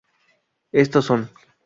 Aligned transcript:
Estos 0.71 1.05
son 1.11 1.29